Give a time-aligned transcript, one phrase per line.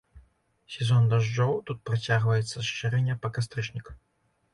[0.75, 3.93] Сезон дажджоў тут працягваецца з чэрвеня па кастрычнік.